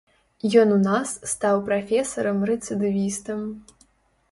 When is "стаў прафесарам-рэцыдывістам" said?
1.33-3.47